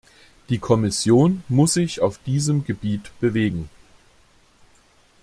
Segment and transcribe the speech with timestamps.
[0.49, 3.69] Die Kommission muss sich auf diesem Gebiet bewegen.